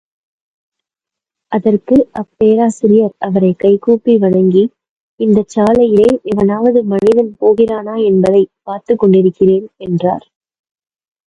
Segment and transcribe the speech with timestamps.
[1.51, 4.63] அதற்கு அப்பேராசிரியர் அவரைக் கைகூப்பி வணங்கி,
[5.19, 7.95] இந்தச் சாலையிலே எவனாவது மனிதன் போகிறானா?
[8.09, 10.27] என்பதைப் பார்த்துக்கொண்டிருக்கிறேன், என்றார்.